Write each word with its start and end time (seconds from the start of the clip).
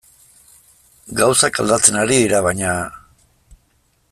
Gauzak 1.19 1.59
aldatzen 1.65 1.99
ari 2.05 2.17
dira, 2.23 2.41
baina... 2.49 2.73